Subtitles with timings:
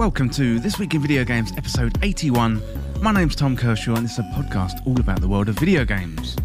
[0.00, 2.62] Welcome to This Week in Video Games, episode 81.
[3.02, 5.84] My name's Tom Kershaw, and this is a podcast all about the world of video
[5.84, 6.36] games.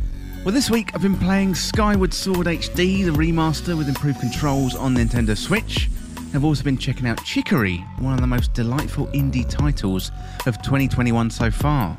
[0.43, 4.93] Well, this week I've been playing Skyward Sword HD, the remaster with improved controls on
[4.93, 5.89] Nintendo Switch.
[6.33, 10.11] I've also been checking out Chicory, one of the most delightful indie titles
[10.45, 11.97] of 2021 so far.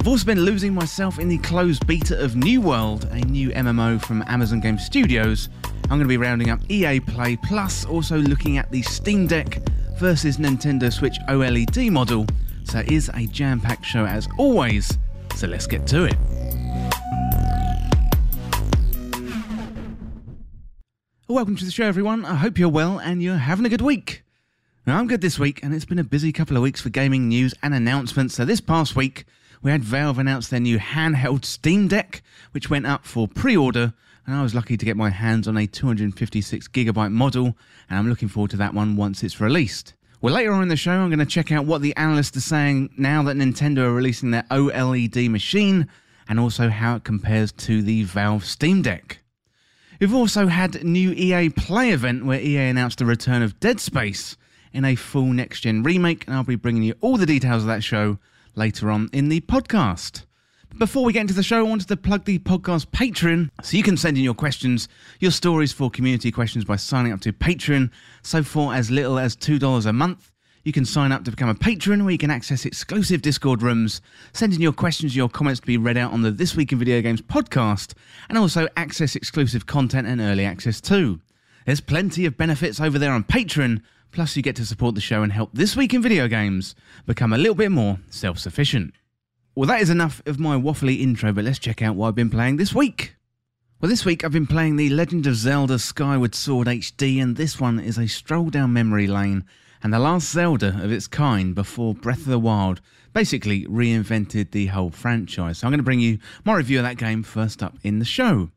[0.00, 4.02] I've also been losing myself in the closed beta of New World, a new MMO
[4.04, 5.48] from Amazon Game Studios.
[5.84, 9.60] I'm going to be rounding up EA Play, plus also looking at the Steam Deck
[9.96, 12.26] versus Nintendo Switch OLED model.
[12.64, 14.98] So it is a jam packed show as always,
[15.36, 16.16] so let's get to it.
[21.28, 22.24] Welcome to the show, everyone.
[22.24, 24.22] I hope you're well and you're having a good week.
[24.86, 27.28] Now, I'm good this week, and it's been a busy couple of weeks for gaming
[27.28, 28.34] news and announcements.
[28.34, 29.24] So, this past week,
[29.62, 32.22] we had Valve announce their new handheld Steam Deck,
[32.52, 33.94] which went up for pre order,
[34.26, 37.56] and I was lucky to get my hands on a 256 gigabyte model,
[37.88, 39.94] and I'm looking forward to that one once it's released.
[40.20, 42.40] Well, later on in the show, I'm going to check out what the analysts are
[42.40, 45.88] saying now that Nintendo are releasing their OLED machine,
[46.28, 49.20] and also how it compares to the Valve Steam Deck.
[50.00, 54.36] We've also had new EA Play event where EA announced the return of Dead Space
[54.72, 57.68] in a full next gen remake, and I'll be bringing you all the details of
[57.68, 58.18] that show
[58.54, 60.24] later on in the podcast.
[60.78, 63.84] Before we get into the show, I wanted to plug the podcast Patreon so you
[63.84, 64.88] can send in your questions,
[65.20, 67.92] your stories for community questions by signing up to Patreon.
[68.22, 70.32] So, for as little as $2 a month,
[70.64, 74.00] you can sign up to become a patron where you can access exclusive Discord rooms,
[74.32, 76.80] send in your questions, your comments to be read out on the This Week in
[76.80, 77.94] Video Games podcast,
[78.28, 81.20] and also access exclusive content and early access too.
[81.66, 85.22] There's plenty of benefits over there on Patreon, plus you get to support the show
[85.22, 86.74] and help This Week in Video Games
[87.06, 88.92] become a little bit more self sufficient.
[89.56, 92.28] Well, that is enough of my waffly intro, but let's check out what I've been
[92.28, 93.14] playing this week.
[93.80, 97.60] Well, this week I've been playing The Legend of Zelda Skyward Sword HD, and this
[97.60, 99.44] one is a stroll down memory lane
[99.80, 102.80] and the last Zelda of its kind before Breath of the Wild
[103.12, 105.58] basically reinvented the whole franchise.
[105.58, 108.04] So I'm going to bring you my review of that game first up in the
[108.04, 108.50] show.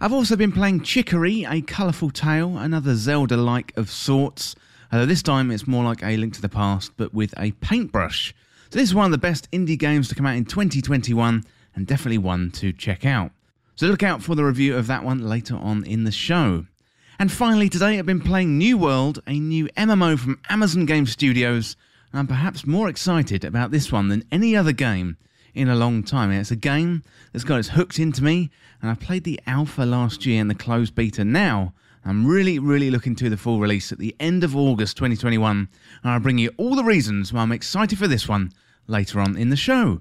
[0.00, 4.54] I've also been playing Chicory, a colourful tale, another Zelda like of sorts,
[4.90, 8.32] although this time it's more like a link to the past but with a paintbrush.
[8.76, 11.44] So this is one of the best indie games to come out in 2021
[11.74, 13.30] and definitely one to check out.
[13.74, 16.66] So look out for the review of that one later on in the show.
[17.18, 21.74] And finally today I've been playing New World, a new MMO from Amazon Game Studios,
[22.12, 25.16] and I'm perhaps more excited about this one than any other game
[25.54, 26.30] in a long time.
[26.30, 28.50] It's a game that's got its hooked into me,
[28.82, 31.72] and I played the alpha last year and the closed beta now.
[32.04, 36.12] I'm really, really looking to the full release at the end of August 2021, and
[36.12, 38.52] I'll bring you all the reasons why I'm excited for this one
[38.86, 40.00] later on in the show.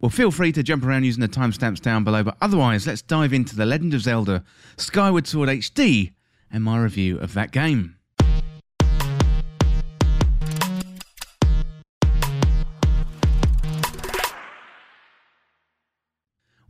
[0.00, 3.34] Well, feel free to jump around using the timestamps down below, but otherwise, let's dive
[3.34, 4.44] into The Legend of Zelda
[4.78, 6.12] Skyward Sword HD
[6.50, 7.96] and my review of that game.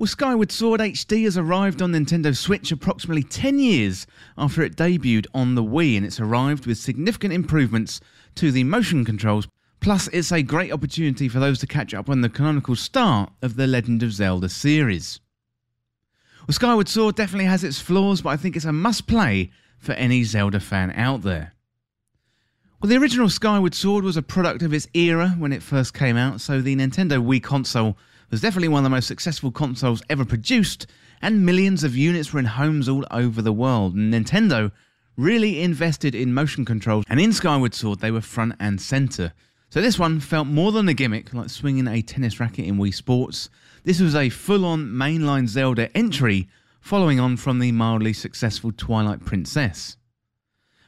[0.01, 4.07] Well, Skyward Sword HD has arrived on Nintendo Switch approximately 10 years
[4.39, 8.01] after it debuted on the Wii, and it's arrived with significant improvements
[8.37, 9.47] to the motion controls
[9.81, 13.57] Plus, it's a great opportunity for those to catch up on the canonical start of
[13.57, 15.21] the Legend of Zelda series.
[16.47, 19.93] Well, Skyward Sword definitely has its flaws, but I think it's a must play for
[19.93, 21.55] any Zelda fan out there.
[22.81, 26.17] Well, the original Skyward Sword was a product of its era when it first came
[26.17, 27.97] out, so the Nintendo Wii console
[28.31, 30.87] was definitely one of the most successful consoles ever produced,
[31.23, 33.97] and millions of units were in homes all over the world.
[33.97, 34.73] Nintendo
[35.17, 39.33] really invested in motion controls, and in Skyward Sword, they were front and centre.
[39.71, 42.93] So this one felt more than a gimmick, like swinging a tennis racket in Wii
[42.93, 43.49] Sports.
[43.85, 46.49] This was a full-on mainline Zelda entry,
[46.81, 49.97] following on from the mildly successful Twilight Princess.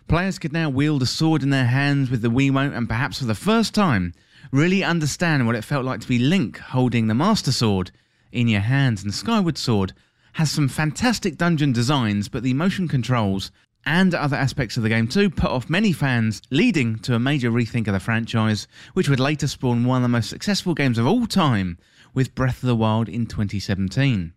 [0.09, 3.25] Players could now wield a sword in their hands with the Wiimote and perhaps for
[3.25, 4.15] the first time
[4.51, 7.93] really understand what it felt like to be Link holding the Master Sword
[8.33, 9.05] in your hands.
[9.05, 9.93] And Skyward Sword
[10.33, 13.53] has some fantastic dungeon designs, but the motion controls
[13.85, 17.51] and other aspects of the game too put off many fans, leading to a major
[17.51, 21.07] rethink of the franchise, which would later spawn one of the most successful games of
[21.07, 21.79] all time
[22.15, 24.33] with Breath of the Wild in 2017.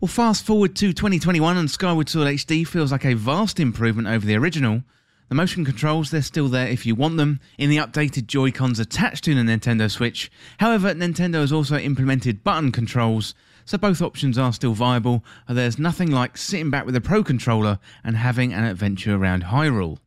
[0.00, 4.24] Well, fast forward to 2021 and Skyward Sword HD feels like a vast improvement over
[4.24, 4.82] the original.
[5.28, 9.24] The motion controls, they're still there if you want them in the updated Joy-Cons attached
[9.24, 10.30] to the Nintendo Switch.
[10.58, 13.34] However, Nintendo has also implemented button controls
[13.68, 17.22] so both options are still viable, and there's nothing like sitting back with a Pro
[17.22, 19.98] controller and having an adventure around Hyrule.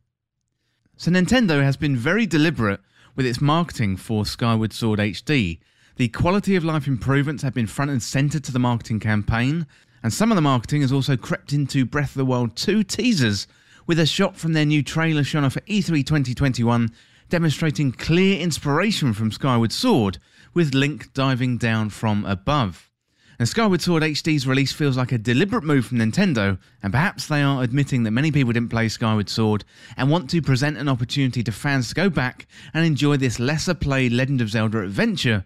[0.96, 2.80] So Nintendo has been very deliberate
[3.14, 5.60] with its marketing for Skyward Sword HD.
[5.94, 9.68] The quality of life improvements have been front and centre to the marketing campaign,
[10.02, 13.46] and some of the marketing has also crept into Breath of the Wild 2 teasers,
[13.86, 16.90] with a shot from their new trailer shown off at E3 2021
[17.28, 20.18] demonstrating clear inspiration from Skyward Sword,
[20.52, 22.91] with Link diving down from above.
[23.38, 27.42] And Skyward Sword HD's release feels like a deliberate move from Nintendo, and perhaps they
[27.42, 29.64] are admitting that many people didn't play Skyward Sword
[29.96, 33.74] and want to present an opportunity to fans to go back and enjoy this lesser
[33.74, 35.44] played Legend of Zelda adventure.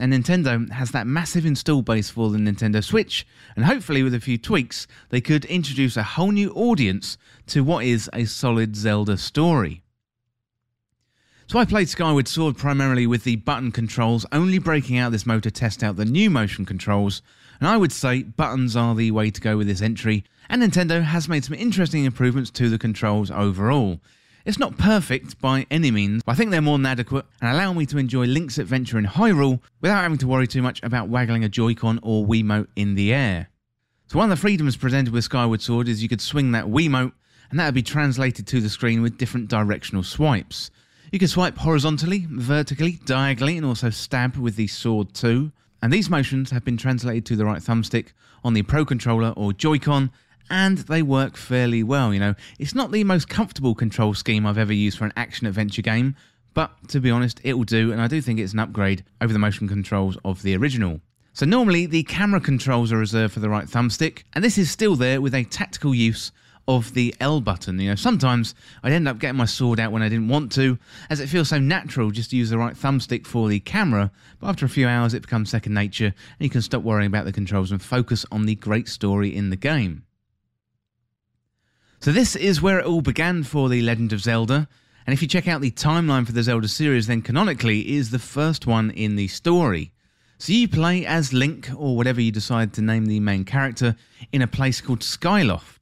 [0.00, 3.26] And Nintendo has that massive install base for the Nintendo Switch,
[3.56, 7.18] and hopefully, with a few tweaks, they could introduce a whole new audience
[7.48, 9.82] to what is a solid Zelda story.
[11.50, 15.44] So I played Skyward Sword primarily with the button controls, only breaking out this mode
[15.44, 17.22] to test out the new motion controls,
[17.58, 21.02] and I would say buttons are the way to go with this entry, and Nintendo
[21.02, 23.98] has made some interesting improvements to the controls overall.
[24.44, 27.72] It's not perfect by any means, but I think they're more than adequate and allow
[27.72, 31.44] me to enjoy Link's adventure in Hyrule without having to worry too much about waggling
[31.44, 33.48] a Joy-Con or Wiimote in the air.
[34.08, 37.12] So one of the freedoms presented with Skyward Sword is you could swing that Wiimote
[37.50, 40.70] and that would be translated to the screen with different directional swipes.
[41.10, 45.52] You can swipe horizontally, vertically, diagonally, and also stab with the sword too.
[45.80, 48.08] And these motions have been translated to the right thumbstick
[48.44, 50.10] on the Pro Controller or Joy-Con,
[50.50, 52.12] and they work fairly well.
[52.12, 55.46] You know, it's not the most comfortable control scheme I've ever used for an action
[55.46, 56.14] adventure game,
[56.52, 59.32] but to be honest, it will do, and I do think it's an upgrade over
[59.32, 61.00] the motion controls of the original.
[61.32, 64.96] So normally the camera controls are reserved for the right thumbstick, and this is still
[64.96, 66.32] there with a tactical use
[66.68, 67.80] of the L button.
[67.80, 70.78] You know, sometimes I'd end up getting my sword out when I didn't want to,
[71.08, 74.48] as it feels so natural just to use the right thumbstick for the camera, but
[74.48, 77.32] after a few hours it becomes second nature and you can stop worrying about the
[77.32, 80.04] controls and focus on the great story in the game.
[82.00, 84.68] So this is where it all began for The Legend of Zelda,
[85.06, 88.18] and if you check out the timeline for the Zelda series, then canonically is the
[88.18, 89.90] first one in the story.
[90.36, 93.96] So you play as Link, or whatever you decide to name the main character,
[94.32, 95.77] in a place called Skyloft.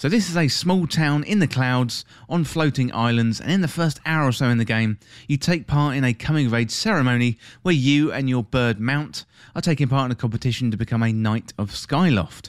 [0.00, 3.68] So this is a small town in the clouds on floating islands and in the
[3.68, 4.98] first hour or so in the game
[5.28, 9.26] you take part in a coming of age ceremony where you and your bird Mount
[9.54, 12.48] are taking part in a competition to become a Knight of Skyloft.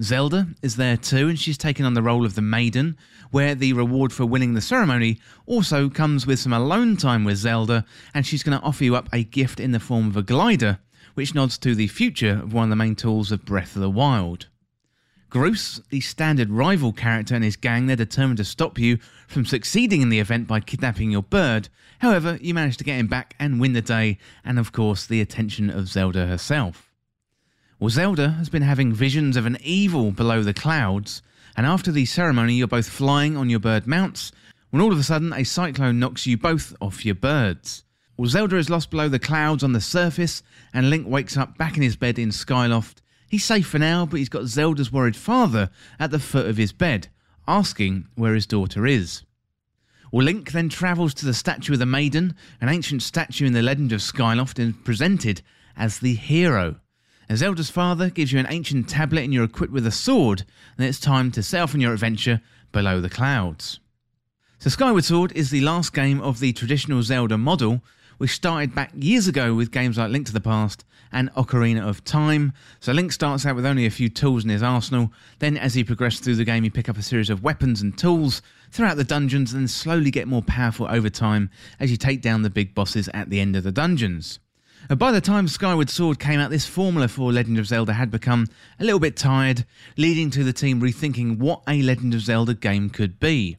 [0.00, 2.96] Zelda is there too and she's taken on the role of the Maiden
[3.32, 7.84] where the reward for winning the ceremony also comes with some alone time with Zelda
[8.14, 10.78] and she's going to offer you up a gift in the form of a glider
[11.14, 13.90] which nods to the future of one of the main tools of Breath of the
[13.90, 14.46] Wild.
[15.32, 20.02] Groose, the standard rival character and his gang, they're determined to stop you from succeeding
[20.02, 21.70] in the event by kidnapping your bird.
[22.00, 25.22] However, you manage to get him back and win the day, and of course, the
[25.22, 26.92] attention of Zelda herself.
[27.80, 31.22] Well, Zelda has been having visions of an evil below the clouds,
[31.56, 34.32] and after the ceremony, you're both flying on your bird mounts
[34.68, 37.84] when all of a sudden a cyclone knocks you both off your birds.
[38.18, 40.42] Well, Zelda is lost below the clouds on the surface,
[40.74, 43.01] and Link wakes up back in his bed in Skyloft
[43.32, 46.70] He's safe for now, but he's got Zelda's worried father at the foot of his
[46.70, 47.08] bed,
[47.48, 49.22] asking where his daughter is.
[50.12, 53.62] Well, Link then travels to the statue of the maiden, an ancient statue in the
[53.62, 55.40] legend of Skyloft, and presented
[55.78, 56.76] as the hero.
[57.26, 60.44] And Zelda's father gives you an ancient tablet and you're equipped with a sword,
[60.76, 63.80] and it's time to set off on your adventure below the clouds.
[64.58, 67.80] So Skyward Sword is the last game of the traditional Zelda model,
[68.22, 72.04] which started back years ago with games like Link to the Past and Ocarina of
[72.04, 72.52] Time.
[72.78, 75.12] So Link starts out with only a few tools in his arsenal.
[75.40, 77.98] Then, as he progresses through the game, you pick up a series of weapons and
[77.98, 81.50] tools throughout the dungeons and then slowly get more powerful over time
[81.80, 84.38] as you take down the big bosses at the end of the dungeons.
[84.88, 88.12] And by the time Skyward Sword came out, this formula for Legend of Zelda had
[88.12, 88.46] become
[88.78, 92.88] a little bit tired, leading to the team rethinking what a Legend of Zelda game
[92.88, 93.56] could be.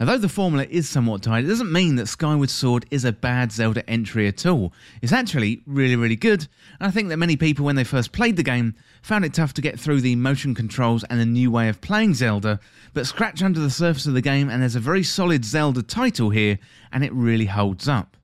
[0.00, 3.52] Although the formula is somewhat tight, it doesn't mean that Skyward Sword is a bad
[3.52, 4.72] Zelda entry at all.
[5.00, 6.48] It's actually really, really good,
[6.80, 9.54] and I think that many people, when they first played the game, found it tough
[9.54, 12.58] to get through the motion controls and the new way of playing Zelda,
[12.92, 16.30] but scratch under the surface of the game and there's a very solid Zelda title
[16.30, 16.58] here,
[16.92, 18.16] and it really holds up.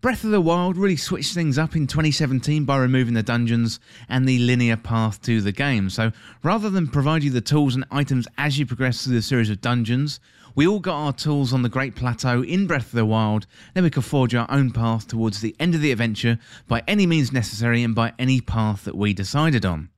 [0.00, 3.78] Breath of the Wild really switched things up in 2017 by removing the dungeons
[4.08, 5.90] and the linear path to the game.
[5.90, 6.10] So
[6.42, 9.60] rather than provide you the tools and items as you progress through the series of
[9.60, 10.18] dungeons,
[10.54, 13.84] we all got our tools on the Great Plateau in Breath of the Wild, then
[13.84, 17.30] we could forge our own path towards the end of the adventure by any means
[17.30, 19.90] necessary and by any path that we decided on.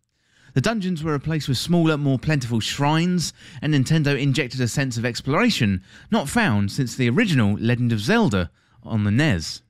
[0.54, 3.32] The dungeons were replaced with smaller, more plentiful shrines,
[3.62, 5.80] and Nintendo injected a sense of exploration
[6.11, 8.50] not found since the original Legend of Zelda
[8.82, 9.62] on the NES.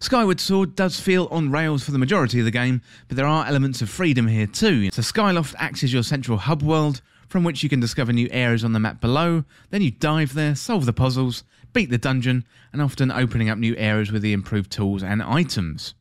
[0.00, 3.46] Skyward Sword does feel on rails for the majority of the game, but there are
[3.46, 4.90] elements of freedom here too.
[4.90, 8.64] So Skyloft acts as your central hub world, from which you can discover new areas
[8.64, 9.44] on the map below.
[9.70, 13.74] Then you dive there, solve the puzzles, beat the dungeon, and often opening up new
[13.76, 15.94] areas with the improved tools and items.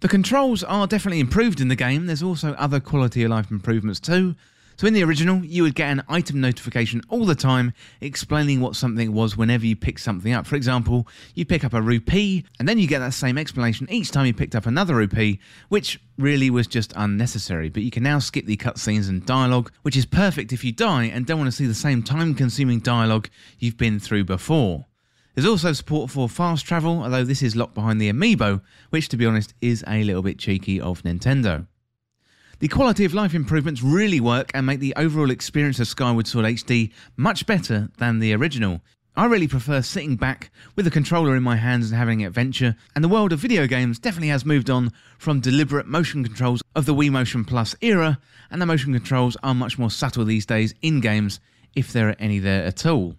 [0.00, 2.06] The controls are definitely improved in the game.
[2.06, 4.34] There's also other quality of life improvements too,
[4.78, 8.76] So in the original, you would get an item notification all the time explaining what
[8.76, 10.46] something was whenever you picked something up.
[10.46, 14.10] For example, you pick up a rupee and then you get that same explanation each
[14.10, 15.40] time you picked up another rupee,
[15.70, 17.70] which really was just unnecessary.
[17.70, 21.04] But you can now skip the cutscenes and dialogue, which is perfect if you die
[21.04, 24.84] and don't want to see the same time consuming dialogue you've been through before.
[25.34, 29.16] There's also support for fast travel, although this is locked behind the amiibo, which to
[29.16, 31.66] be honest is a little bit cheeky of Nintendo.
[32.58, 36.46] The quality of life improvements really work and make the overall experience of Skyward Sword
[36.46, 38.80] HD much better than the original.
[39.14, 42.74] I really prefer sitting back with a controller in my hands and having an adventure,
[42.94, 46.86] and the world of video games definitely has moved on from deliberate motion controls of
[46.86, 48.18] the Wii Motion Plus era,
[48.50, 51.40] and the motion controls are much more subtle these days in games,
[51.74, 53.16] if there are any there at all.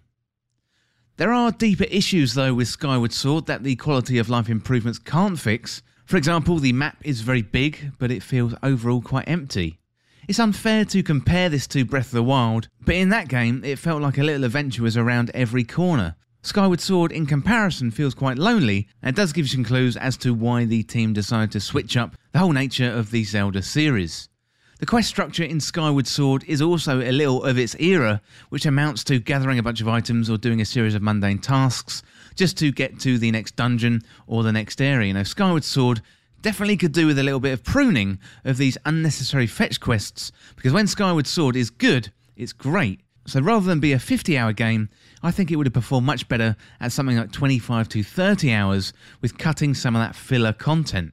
[1.16, 5.38] There are deeper issues though with Skyward Sword that the quality of life improvements can't
[5.38, 9.78] fix, for example, the map is very big, but it feels overall quite empty.
[10.26, 13.78] It's unfair to compare this to Breath of the Wild, but in that game, it
[13.78, 16.16] felt like a little adventure was around every corner.
[16.40, 20.64] Skyward Sword, in comparison, feels quite lonely and does give some clues as to why
[20.64, 24.30] the team decided to switch up the whole nature of the Zelda series.
[24.78, 29.04] The quest structure in Skyward Sword is also a little of its era, which amounts
[29.04, 32.02] to gathering a bunch of items or doing a series of mundane tasks
[32.38, 35.08] just to get to the next dungeon or the next area.
[35.08, 36.00] You know, Skyward Sword
[36.40, 40.72] definitely could do with a little bit of pruning of these unnecessary fetch quests because
[40.72, 43.00] when Skyward Sword is good, it's great.
[43.26, 44.88] So rather than be a 50 hour game,
[45.22, 48.92] I think it would have performed much better at something like 25 to 30 hours
[49.20, 51.12] with cutting some of that filler content.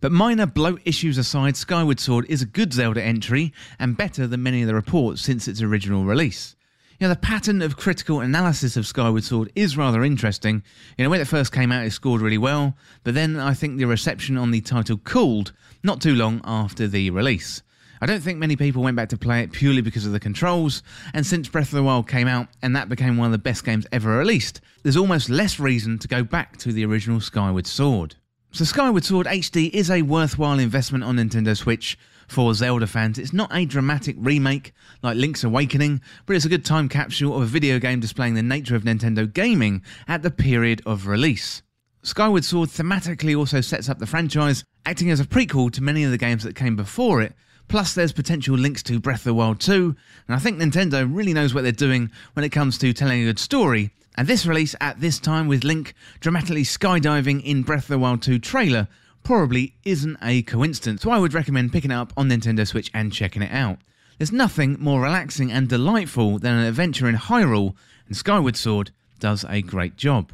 [0.00, 4.42] But minor bloat issues aside, Skyward Sword is a good Zelda entry and better than
[4.42, 6.55] many of the reports since its original release.
[6.98, 10.62] You know, the pattern of critical analysis of Skyward Sword is rather interesting.
[10.96, 12.74] You know, when it first came out, it scored really well,
[13.04, 17.10] but then I think the reception on the title cooled not too long after the
[17.10, 17.62] release.
[18.00, 20.82] I don't think many people went back to play it purely because of the controls,
[21.12, 23.62] and since Breath of the Wild came out and that became one of the best
[23.62, 28.14] games ever released, there's almost less reason to go back to the original Skyward Sword.
[28.52, 33.18] So Skyward Sword HD is a worthwhile investment on Nintendo Switch for Zelda fans.
[33.18, 37.42] It's not a dramatic remake like Link's Awakening, but it's a good time capsule of
[37.42, 41.62] a video game displaying the nature of Nintendo gaming at the period of release.
[42.02, 46.10] Skyward Sword thematically also sets up the franchise, acting as a prequel to many of
[46.10, 47.34] the games that came before it.
[47.68, 49.96] Plus, there's potential links to Breath of the Wild 2,
[50.28, 53.24] and I think Nintendo really knows what they're doing when it comes to telling a
[53.24, 57.88] good story and this release at this time with Link dramatically skydiving in Breath of
[57.88, 58.88] the Wild 2 trailer
[59.26, 63.12] probably isn't a coincidence, so I would recommend picking it up on Nintendo Switch and
[63.12, 63.78] checking it out.
[64.18, 67.74] There's nothing more relaxing and delightful than an adventure in Hyrule,
[68.06, 70.30] and Skyward Sword does a great job.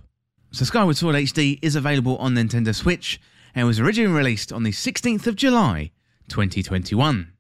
[0.50, 3.18] So, Skyward Sword HD is available on Nintendo Switch
[3.54, 5.90] and was originally released on the 16th of July
[6.28, 7.32] 2021.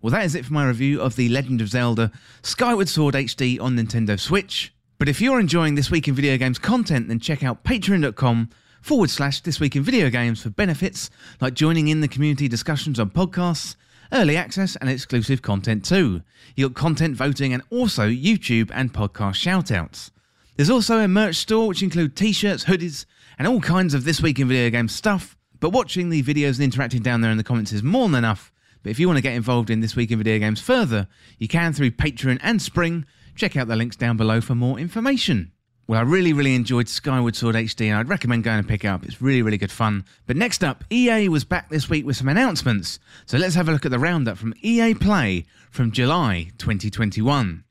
[0.00, 2.10] Well, that is it for my review of The Legend of Zelda
[2.42, 4.74] Skyward Sword HD on Nintendo Switch.
[4.98, 8.50] But if you're enjoying This Week in Video Games content, then check out patreon.com
[8.82, 11.08] forward slash This Week in Video Games for benefits
[11.40, 13.76] like joining in the community discussions on podcasts,
[14.12, 16.22] early access, and exclusive content too.
[16.56, 20.10] You got content voting and also YouTube and podcast shoutouts.
[20.56, 23.06] There's also a merch store which include t-shirts, hoodies,
[23.38, 25.36] and all kinds of This Week in Video Games stuff.
[25.60, 28.52] But watching the videos and interacting down there in the comments is more than enough.
[28.82, 31.06] But if you want to get involved in This Week in Video Games further,
[31.38, 35.51] you can through Patreon and Spring Check out the links down below for more information.
[35.88, 38.88] Well, I really, really enjoyed Skyward Sword HD and I'd recommend going and pick it
[38.88, 39.04] up.
[39.04, 40.04] It's really, really good fun.
[40.26, 43.00] But next up, EA was back this week with some announcements.
[43.26, 47.64] So let's have a look at the roundup from EA Play from July 2021.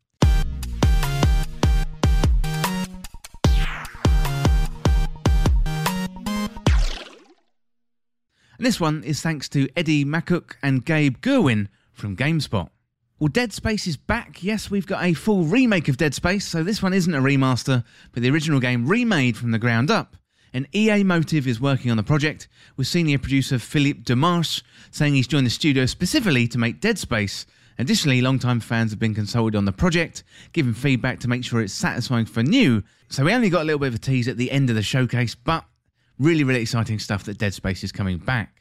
[8.58, 12.70] And this one is thanks to Eddie Makuch and Gabe Gurwin from GameSpot.
[13.22, 14.42] Well, Dead Space is back.
[14.42, 17.84] Yes, we've got a full remake of Dead Space, so this one isn't a remaster,
[18.13, 20.18] but the original game remade from the ground up.
[20.56, 22.48] And EA Motive is working on the project,
[22.78, 27.46] with senior producer Philippe Ducharme saying he's joined the studio specifically to make Dead Space.
[27.78, 31.74] Additionally, long-time fans have been consulted on the project, giving feedback to make sure it's
[31.74, 32.82] satisfying for new.
[33.10, 34.82] So we only got a little bit of a tease at the end of the
[34.82, 35.63] showcase, but
[36.18, 38.61] really, really exciting stuff that Dead Space is coming back.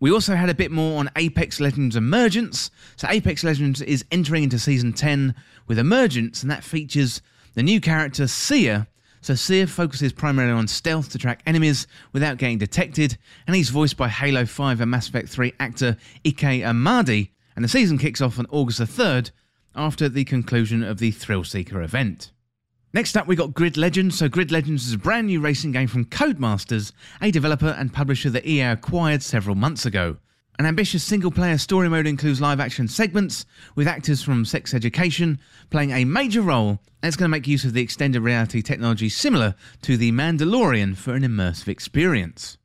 [0.00, 2.70] We also had a bit more on Apex Legends Emergence.
[2.96, 5.34] So, Apex Legends is entering into Season 10
[5.66, 7.22] with Emergence, and that features
[7.54, 8.86] the new character Seer.
[9.20, 13.96] So, Seer focuses primarily on stealth to track enemies without getting detected, and he's voiced
[13.96, 15.96] by Halo 5 and Mass Effect 3 actor
[16.26, 17.30] Ike Amadi.
[17.56, 19.30] And the season kicks off on August the 3rd
[19.74, 22.32] after the conclusion of the Thrill Seeker event.
[22.94, 24.16] Next up, we got Grid Legends.
[24.16, 28.30] So, Grid Legends is a brand new racing game from Codemasters, a developer and publisher
[28.30, 30.18] that EA acquired several months ago.
[30.60, 35.40] An ambitious single player story mode includes live action segments with actors from Sex Education
[35.70, 39.08] playing a major role, and it's going to make use of the extended reality technology
[39.08, 42.58] similar to The Mandalorian for an immersive experience.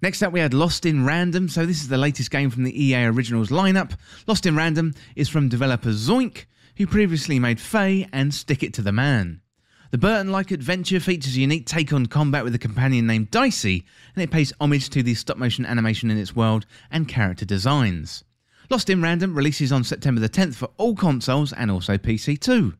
[0.00, 1.48] Next up, we had Lost in Random.
[1.48, 3.98] So, this is the latest game from the EA Originals lineup.
[4.28, 6.44] Lost in Random is from developer Zoink,
[6.76, 9.40] who previously made Fe and Stick It to the Man.
[9.90, 13.84] The Burton like adventure features a unique take on combat with a companion named Dicey,
[14.14, 18.24] and it pays homage to the stop motion animation in its world and character designs.
[18.70, 22.74] Lost in Random releases on September the 10th for all consoles and also PC too.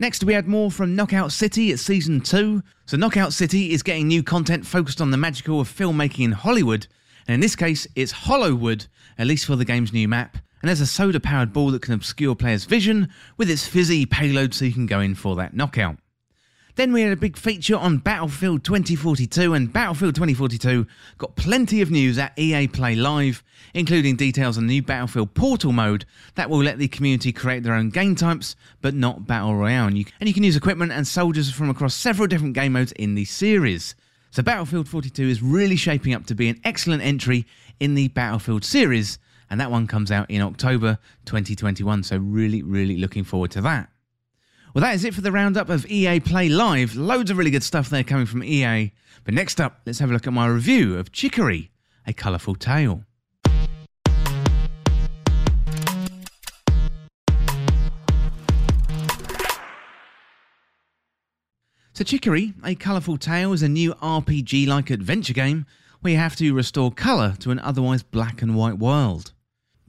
[0.00, 2.62] Next, we had more from Knockout City at Season 2.
[2.86, 6.86] So, Knockout City is getting new content focused on the magical of filmmaking in Hollywood,
[7.26, 8.88] and in this case, it's Hollowwood,
[9.18, 11.94] at least for the game's new map, and there's a soda powered ball that can
[11.94, 15.96] obscure players' vision with its fizzy payload so you can go in for that knockout.
[16.78, 20.86] Then we had a big feature on Battlefield 2042, and Battlefield 2042
[21.18, 23.42] got plenty of news at EA Play Live,
[23.74, 26.04] including details on the new Battlefield Portal mode
[26.36, 29.88] that will let the community create their own game types, but not Battle Royale.
[29.88, 32.92] And you, and you can use equipment and soldiers from across several different game modes
[32.92, 33.96] in the series.
[34.30, 37.44] So Battlefield 42 is really shaping up to be an excellent entry
[37.80, 39.18] in the Battlefield series,
[39.50, 42.02] and that one comes out in October 2021.
[42.02, 43.90] So, really, really looking forward to that.
[44.74, 46.94] Well, that is it for the roundup of EA Play Live.
[46.94, 48.92] Loads of really good stuff there coming from EA.
[49.24, 51.70] But next up, let's have a look at my review of Chicory,
[52.06, 53.04] a colourful tale.
[61.98, 65.66] So, Chicory, A Colourful Tale is a new RPG like adventure game
[66.00, 69.32] where you have to restore colour to an otherwise black and white world.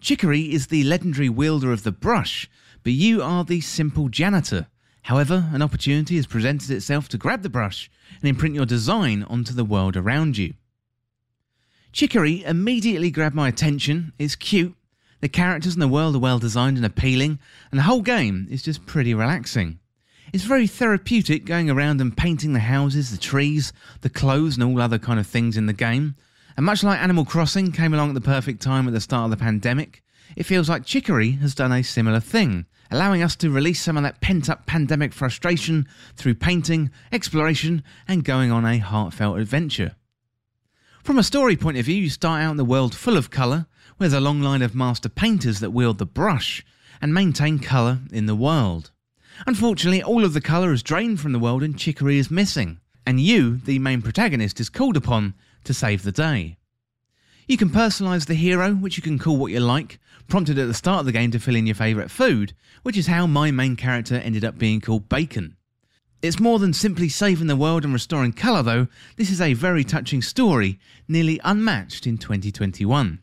[0.02, 2.50] Chicory is the legendary wielder of the brush,
[2.84, 4.68] but you are the simple janitor.
[5.04, 7.90] However, an opportunity has presented itself to grab the brush
[8.22, 10.54] and imprint your design onto the world around you.
[11.92, 14.14] Chicory immediately grabbed my attention.
[14.18, 14.76] It's cute,
[15.22, 17.40] the characters and the world are well designed and appealing,
[17.72, 19.80] and the whole game is just pretty relaxing.
[20.32, 24.80] It's very therapeutic going around and painting the houses, the trees, the clothes, and all
[24.80, 26.16] other kind of things in the game.
[26.60, 29.32] And much like Animal Crossing came along at the perfect time at the start of
[29.32, 30.04] the pandemic,
[30.36, 34.04] it feels like Chicory has done a similar thing, allowing us to release some of
[34.04, 39.96] that pent up pandemic frustration through painting, exploration, and going on a heartfelt adventure.
[41.02, 43.66] From a story point of view, you start out in the world full of colour,
[43.98, 46.66] with a long line of master painters that wield the brush
[47.02, 48.92] and maintain colour in the world.
[49.48, 53.22] Unfortunately, all of the colour is drained from the world and Chicory is missing, and
[53.22, 55.36] you, the main protagonist, is called upon
[55.70, 56.58] to save the day.
[57.48, 60.74] You can personalise the hero, which you can call what you like, prompted at the
[60.74, 63.76] start of the game to fill in your favourite food, which is how my main
[63.76, 65.58] character ended up being called Bacon.
[66.24, 69.84] It's more than simply saving the world and restoring colour, though, this is a very
[69.84, 73.22] touching story, nearly unmatched in 2021.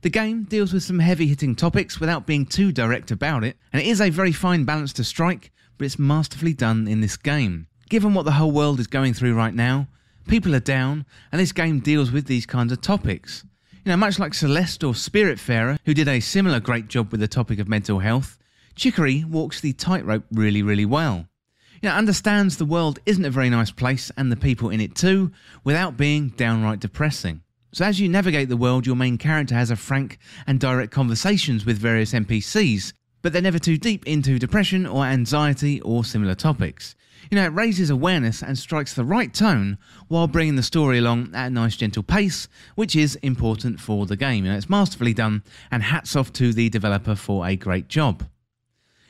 [0.00, 3.82] The game deals with some heavy hitting topics without being too direct about it, and
[3.82, 7.66] it is a very fine balance to strike, but it's masterfully done in this game.
[7.90, 9.88] Given what the whole world is going through right now,
[10.26, 13.44] People are down, and this game deals with these kinds of topics.
[13.84, 17.28] You know, much like Celeste or Spiritfarer, who did a similar great job with the
[17.28, 18.38] topic of mental health,
[18.74, 21.26] Chicory walks the tightrope really, really well.
[21.82, 24.94] You know, understands the world isn't a very nice place and the people in it
[24.94, 25.32] too,
[25.64, 27.42] without being downright depressing.
[27.72, 31.66] So as you navigate the world, your main character has a frank and direct conversations
[31.66, 36.94] with various NPCs, but they're never too deep into depression or anxiety or similar topics.
[37.30, 41.30] You know, it raises awareness and strikes the right tone while bringing the story along
[41.34, 44.44] at a nice gentle pace, which is important for the game.
[44.44, 48.24] You know, it's masterfully done, and hats off to the developer for a great job.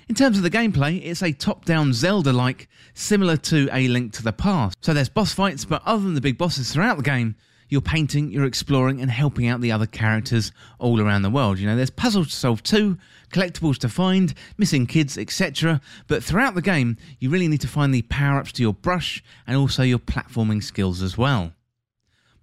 [0.09, 4.13] In terms of the gameplay, it's a top down Zelda like, similar to A Link
[4.15, 4.77] to the Past.
[4.83, 7.35] So there's boss fights, but other than the big bosses throughout the game,
[7.73, 11.59] you're painting, you're exploring, and helping out the other characters all around the world.
[11.59, 12.99] You know, there's puzzles to solve too,
[13.33, 15.81] collectibles to find, missing kids, etc.
[16.07, 19.25] But throughout the game, you really need to find the power ups to your brush
[19.47, 21.55] and also your platforming skills as well.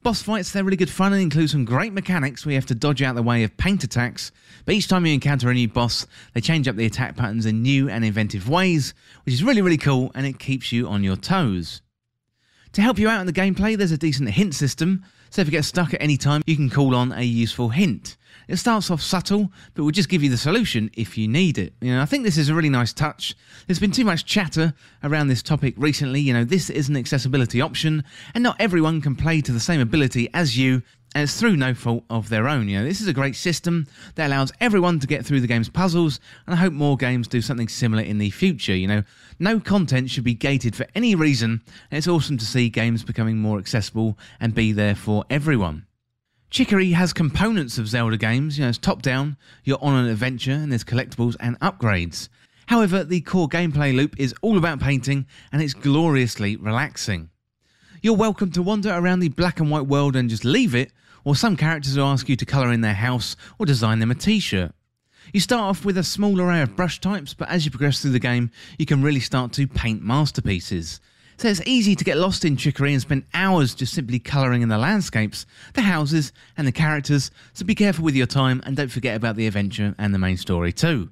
[0.01, 2.73] Boss fights, they're really good fun and include some great mechanics where you have to
[2.73, 4.31] dodge out the way of paint attacks,
[4.65, 7.61] but each time you encounter a new boss, they change up the attack patterns in
[7.61, 11.17] new and inventive ways, which is really, really cool and it keeps you on your
[11.17, 11.83] toes.
[12.73, 15.51] To help you out in the gameplay, there's a decent hint system, so if you
[15.51, 18.17] get stuck at any time, you can call on a useful hint.
[18.47, 21.73] It starts off subtle, but will just give you the solution if you need it.
[21.81, 23.35] You know, I think this is a really nice touch.
[23.67, 26.19] There's been too much chatter around this topic recently.
[26.19, 29.79] You know, this is an accessibility option, and not everyone can play to the same
[29.79, 30.81] ability as you,
[31.15, 32.67] and it's through no fault of their own.
[32.67, 35.69] You know, this is a great system that allows everyone to get through the game's
[35.69, 38.75] puzzles, and I hope more games do something similar in the future.
[38.75, 39.03] You know,
[39.39, 43.37] no content should be gated for any reason, and it's awesome to see games becoming
[43.37, 45.85] more accessible and be there for everyone.
[46.49, 50.51] Chicory has components of Zelda games, you know, it's top down, you're on an adventure,
[50.51, 52.27] and there's collectibles and upgrades.
[52.69, 57.31] However, the core gameplay loop is all about painting and it's gloriously relaxing.
[58.01, 60.93] You're welcome to wander around the black and white world and just leave it,
[61.25, 64.15] or some characters will ask you to colour in their house or design them a
[64.15, 64.71] t shirt.
[65.33, 68.11] You start off with a small array of brush types, but as you progress through
[68.11, 71.01] the game, you can really start to paint masterpieces.
[71.35, 74.69] So it's easy to get lost in Chicory and spend hours just simply colouring in
[74.69, 78.91] the landscapes, the houses, and the characters, so be careful with your time and don't
[78.91, 81.09] forget about the adventure and the main story too.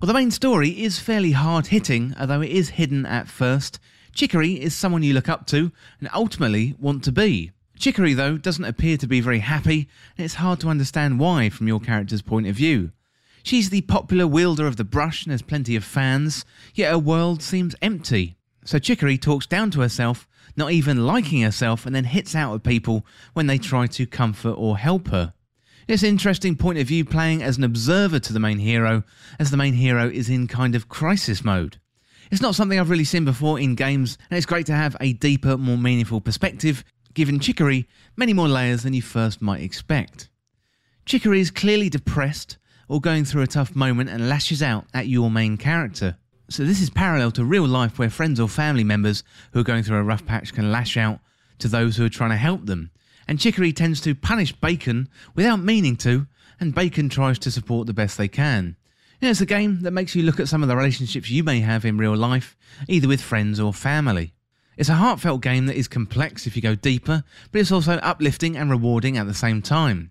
[0.00, 3.78] Well, the main story is fairly hard hitting, although it is hidden at first.
[4.12, 7.52] Chicory is someone you look up to and ultimately want to be.
[7.78, 11.66] Chicory, though, doesn't appear to be very happy, and it's hard to understand why from
[11.66, 12.92] your character's point of view.
[13.42, 16.44] She's the popular wielder of the brush and has plenty of fans,
[16.74, 18.36] yet her world seems empty.
[18.64, 22.62] So Chicory talks down to herself, not even liking herself, and then hits out at
[22.62, 25.32] people when they try to comfort or help her.
[25.88, 29.02] It's an interesting point of view playing as an observer to the main hero,
[29.38, 31.78] as the main hero is in kind of crisis mode.
[32.30, 35.14] It's not something I've really seen before in games, and it's great to have a
[35.14, 40.28] deeper, more meaningful perspective, giving Chicory many more layers than you first might expect.
[41.04, 42.56] Chicory is clearly depressed
[42.88, 46.18] or going through a tough moment and lashes out at your main character.
[46.48, 49.82] So, this is parallel to real life where friends or family members who are going
[49.82, 51.18] through a rough patch can lash out
[51.58, 52.92] to those who are trying to help them.
[53.26, 56.28] And Chicory tends to punish Bacon without meaning to,
[56.60, 58.76] and Bacon tries to support the best they can.
[59.22, 61.84] It's a game that makes you look at some of the relationships you may have
[61.84, 62.56] in real life,
[62.88, 64.32] either with friends or family.
[64.78, 68.56] It's a heartfelt game that is complex if you go deeper, but it's also uplifting
[68.56, 70.10] and rewarding at the same time.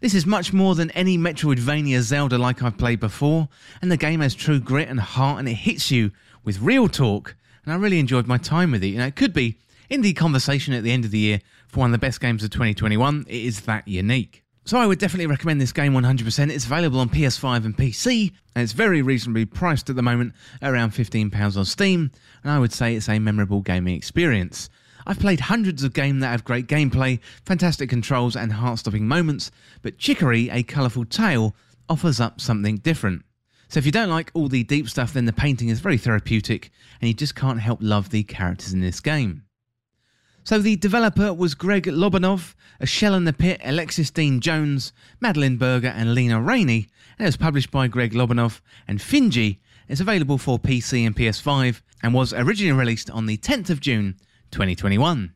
[0.00, 3.48] This is much more than any Metroidvania Zelda like I've played before,
[3.80, 6.10] and the game has true grit and heart and it hits you
[6.42, 8.88] with real talk, and I really enjoyed my time with it.
[8.88, 9.56] You know, it could be
[9.88, 12.42] in the conversation at the end of the year for one of the best games
[12.42, 14.42] of 2021, it is that unique.
[14.68, 16.50] So I would definitely recommend this game 100%.
[16.50, 20.90] It's available on PS5 and PC, and it's very reasonably priced at the moment, around
[20.90, 22.10] £15 on Steam,
[22.42, 24.68] and I would say it's a memorable gaming experience.
[25.06, 29.50] I've played hundreds of games that have great gameplay, fantastic controls, and heart stopping moments,
[29.80, 31.56] but Chicory, a colourful tale,
[31.88, 33.24] offers up something different.
[33.68, 36.70] So if you don't like all the deep stuff, then the painting is very therapeutic,
[37.00, 39.44] and you just can't help love the characters in this game.
[40.44, 45.58] So the developer was Greg Lobanov, A Shell in the Pit, Alexis Dean Jones, Madeline
[45.58, 49.58] Berger, and Lena Rainey, and it was published by Greg Lobanov and Finji.
[49.88, 54.16] It's available for PC and PS5 and was originally released on the 10th of June
[54.50, 55.34] 2021.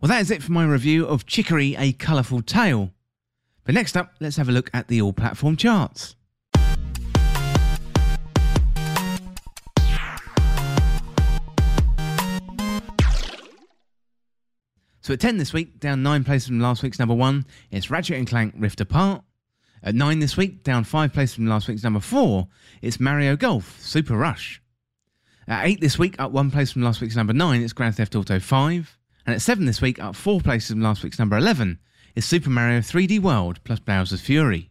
[0.00, 2.92] Well, that is it for my review of Chicory A Colourful Tale.
[3.64, 6.16] But next up, let's have a look at the all platform charts.
[15.04, 18.16] So at 10 this week, down 9 places from last week's number 1, it's Ratchet
[18.16, 19.22] and Clank Rift Apart.
[19.82, 22.48] At 9 this week, down 5 places from last week's number 4,
[22.80, 24.62] it's Mario Golf Super Rush.
[25.46, 28.16] At 8 this week, up 1 place from last week's number 9, it's Grand Theft
[28.16, 28.98] Auto 5.
[29.26, 31.78] And at 7 this week, up 4 places from last week's number 11,
[32.14, 34.70] it's Super Mario 3D World plus Bowser's Fury.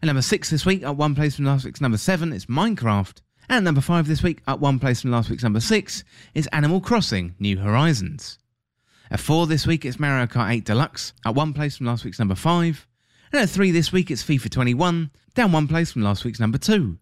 [0.00, 3.20] And number 6 this week, up 1 place from last week's number 7, it's Minecraft.
[3.48, 6.80] And number 5 this week, up 1 place from last week's number 6, is Animal
[6.80, 8.38] Crossing New Horizons.
[9.12, 12.20] At 4 this week, it's Mario Kart 8 Deluxe, at 1 place from last week's
[12.20, 12.86] number 5.
[13.32, 16.58] And at 3 this week, it's FIFA 21, down 1 place from last week's number
[16.58, 16.96] 2.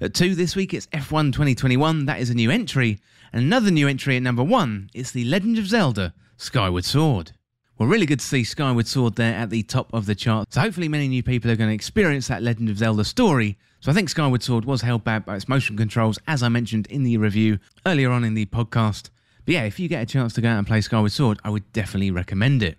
[0.00, 3.00] At 2 this week, it's F1 2021, that is a new entry.
[3.32, 7.32] And another new entry at number 1 is The Legend of Zelda Skyward Sword.
[7.76, 10.52] Well, really good to see Skyward Sword there at the top of the chart.
[10.52, 13.58] So hopefully many new people are going to experience that Legend of Zelda story.
[13.80, 16.86] So I think Skyward Sword was held back by its motion controls, as I mentioned
[16.86, 19.10] in the review earlier on in the podcast.
[19.46, 21.50] But yeah, if you get a chance to go out and play Skyward Sword, I
[21.50, 22.78] would definitely recommend it.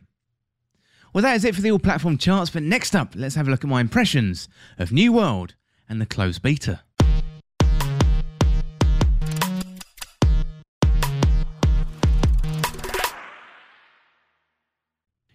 [1.14, 3.52] Well, that is it for the all platform charts, but next up, let's have a
[3.52, 5.56] look at my impressions of New World
[5.88, 6.82] and the closed beta.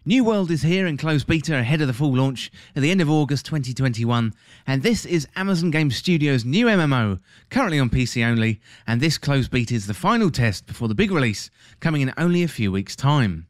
[0.05, 3.01] New World is here in closed beta ahead of the full launch at the end
[3.01, 4.35] of August 2021,
[4.67, 9.53] and this is Amazon Game Studios' new MMO, currently on PC only, and this closed
[9.53, 12.97] beta is the final test before the big release, coming in only a few weeks'
[12.97, 13.47] time.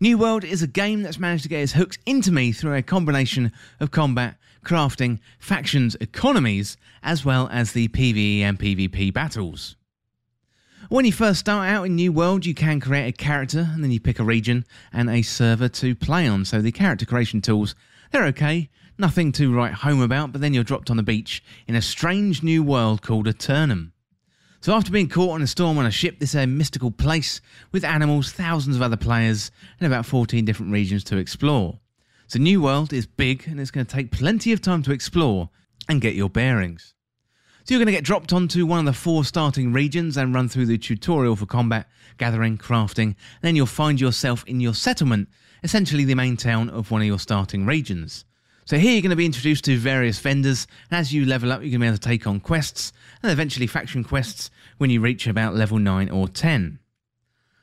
[0.00, 2.82] New World is a game that's managed to get its hooks into me through a
[2.82, 9.76] combination of combat, crafting, factions, economies, as well as the PvE and PvP battles.
[10.90, 13.92] When you first start out in New World, you can create a character and then
[13.92, 16.44] you pick a region and a server to play on.
[16.44, 17.76] So the character creation tools,
[18.10, 21.76] they're okay, nothing to write home about, but then you're dropped on the beach in
[21.76, 23.92] a strange new world called Aeternum.
[24.62, 27.40] So, after being caught in a storm on a ship, this is a mystical place
[27.70, 31.78] with animals, thousands of other players, and about 14 different regions to explore.
[32.26, 35.50] So, New World is big and it's going to take plenty of time to explore
[35.88, 36.94] and get your bearings.
[37.70, 40.48] So, you're going to get dropped onto one of the four starting regions and run
[40.48, 41.86] through the tutorial for combat,
[42.18, 45.28] gathering, crafting, then you'll find yourself in your settlement,
[45.62, 48.24] essentially the main town of one of your starting regions.
[48.64, 51.60] So here you're going to be introduced to various vendors, and as you level up,
[51.60, 55.00] you're going to be able to take on quests, and eventually faction quests when you
[55.00, 56.80] reach about level 9 or 10.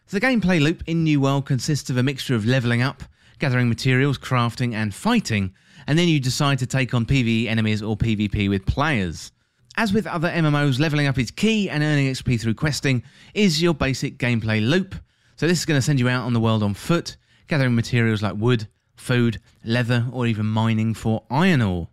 [0.06, 3.04] So the gameplay loop in New World consists of a mixture of leveling up,
[3.40, 5.54] gathering materials, crafting, and fighting,
[5.86, 9.34] and then you decide to take on PvE enemies or PvP with players.
[9.80, 13.04] As with other MMOs, leveling up is key, and earning XP through questing
[13.36, 14.96] is your basic gameplay loop.
[15.36, 17.16] So this is going to send you out on the world on foot,
[17.48, 21.90] gathering materials like wood, food, leather, or even mining for iron ore.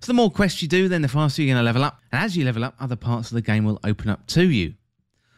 [0.00, 2.24] So the more quests you do, then the faster you're going to level up, and
[2.24, 4.72] as you level up, other parts of the game will open up to you.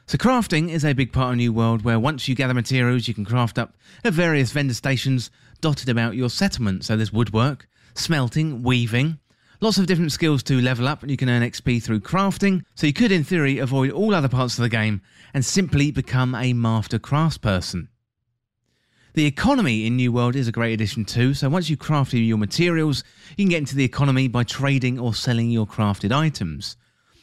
[0.07, 3.15] So crafting is a big part of New World where once you gather materials, you
[3.15, 6.85] can craft up at various vendor stations dotted about your settlement.
[6.85, 9.19] So there's woodwork, smelting, weaving,
[9.63, 12.65] lots of different skills to level up, and you can earn XP through crafting.
[12.75, 15.01] So you could, in theory, avoid all other parts of the game
[15.33, 17.87] and simply become a master craftsperson.
[19.15, 22.39] The economy in New World is a great addition too, so once you crafted your
[22.39, 23.05] materials,
[23.37, 26.77] you can get into the economy by trading or selling your crafted items.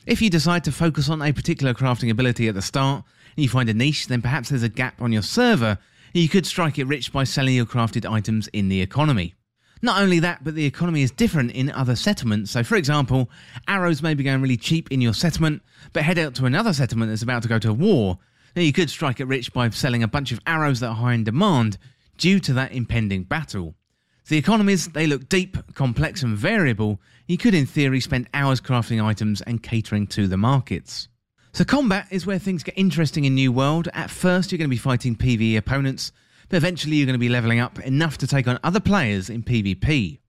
[0.06, 3.04] If you decide to focus on a particular crafting ability at the start,
[3.36, 5.78] and you find a niche, then perhaps there's a gap on your server,
[6.13, 9.36] and you could strike it rich by selling your crafted items in the economy.
[9.82, 12.52] Not only that, but the economy is different in other settlements.
[12.52, 13.30] So, for example,
[13.68, 15.62] arrows may be going really cheap in your settlement,
[15.94, 18.20] but head out to another settlement that's about to go to war,
[18.56, 21.13] now, you could strike it rich by selling a bunch of arrows that are high
[21.13, 21.78] in demand
[22.18, 23.76] due to that impending battle.
[24.28, 27.00] The economies, they look deep, complex, and variable.
[27.28, 31.08] You could, in theory, spend hours crafting items and catering to the markets.
[31.54, 33.88] So, combat is where things get interesting in New World.
[33.94, 36.12] At first, you're going to be fighting PvE opponents,
[36.50, 39.44] but eventually, you're going to be leveling up enough to take on other players in
[39.44, 40.20] PvP.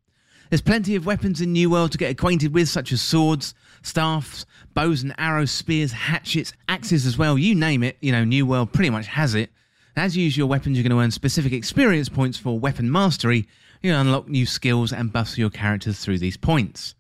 [0.51, 4.45] There's plenty of weapons in New World to get acquainted with, such as swords, staffs,
[4.75, 7.39] bows and arrows, spears, hatchets, axes as well.
[7.39, 9.51] You name it, you know, New World pretty much has it.
[9.97, 13.47] As you use your weapons, you're going to earn specific experience points for weapon mastery.
[13.81, 16.95] You unlock new skills and buffs for your characters through these points.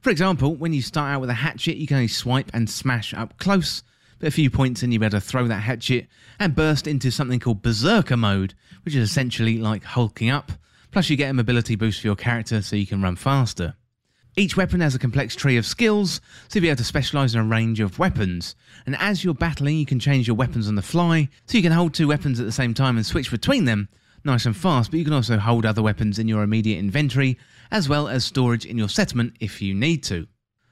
[0.00, 3.14] For example, when you start out with a hatchet, you can only swipe and smash
[3.14, 3.82] up close,
[4.20, 8.16] a few points and you better throw that hatchet and burst into something called Berserker
[8.16, 8.54] mode,
[8.84, 10.52] which is essentially like hulking up,
[10.90, 13.74] Plus, you get a mobility boost for your character so you can run faster.
[14.36, 17.40] Each weapon has a complex tree of skills, so you'll be able to specialise in
[17.40, 18.54] a range of weapons.
[18.86, 21.72] And as you're battling, you can change your weapons on the fly, so you can
[21.72, 23.88] hold two weapons at the same time and switch between them
[24.24, 27.38] nice and fast, but you can also hold other weapons in your immediate inventory,
[27.70, 30.26] as well as storage in your settlement if you need to.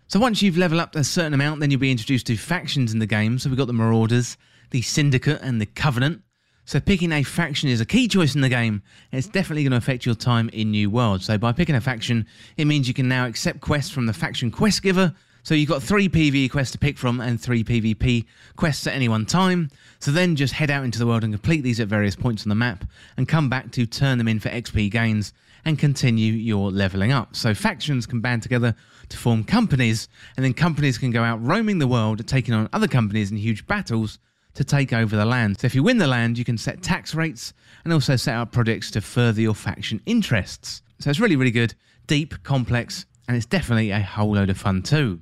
[0.08, 3.00] So once you've leveled up a certain amount, then you'll be introduced to factions in
[3.00, 3.40] the game.
[3.40, 4.36] So we've got the Marauders,
[4.70, 6.22] the Syndicate, and the Covenant.
[6.64, 8.82] So picking a faction is a key choice in the game.
[9.10, 11.22] It's definitely going to affect your time in New World.
[11.22, 12.24] So by picking a faction,
[12.56, 15.12] it means you can now accept quests from the faction quest giver.
[15.42, 19.08] So you've got three PvE quests to pick from and three PvP quests at any
[19.08, 19.70] one time.
[19.98, 22.48] So then just head out into the world and complete these at various points on
[22.48, 22.84] the map
[23.16, 25.32] and come back to turn them in for XP gains
[25.64, 27.34] and continue your leveling up.
[27.36, 28.74] So factions can band together
[29.08, 32.88] to form companies and then companies can go out roaming the world, taking on other
[32.88, 34.18] companies in huge battles
[34.54, 35.60] to take over the land.
[35.60, 37.52] So if you win the land, you can set tax rates
[37.84, 40.82] and also set up projects to further your faction interests.
[40.98, 41.74] So it's really, really good,
[42.06, 45.20] deep, complex, and it's definitely a whole load of fun too.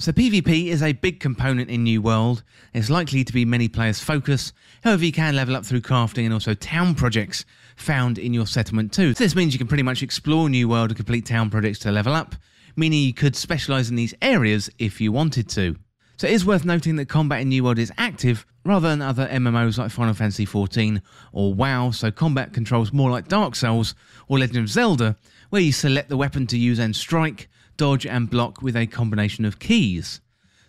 [0.00, 2.42] So PvP is a big component in New World.
[2.72, 4.52] It's likely to be many players' focus.
[4.82, 7.44] However, you can level up through crafting and also town projects
[7.76, 9.14] found in your settlement too.
[9.14, 11.92] So this means you can pretty much explore New World and complete town projects to
[11.92, 12.34] level up,
[12.76, 15.76] meaning you could specialize in these areas if you wanted to.
[16.16, 19.26] So it is worth noting that combat in New World is active rather than other
[19.26, 23.94] MMOs like Final Fantasy XIV or WoW, so combat controls more like Dark Souls
[24.28, 25.16] or Legend of Zelda,
[25.50, 29.44] where you select the weapon to use and strike, dodge and block with a combination
[29.44, 30.20] of keys.